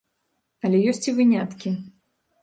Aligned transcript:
Але 0.69 0.79
ёсць 0.91 1.07
і 1.11 1.13
выняткі. 1.17 1.73